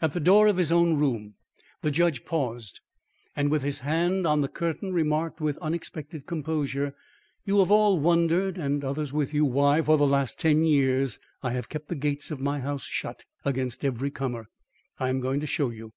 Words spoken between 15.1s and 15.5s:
am going to